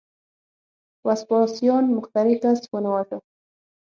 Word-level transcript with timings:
وسپاسیان 1.07 1.85
مخترع 1.97 2.35
کس 2.43 2.59
ونه 2.71 2.89
واژه. 2.93 3.17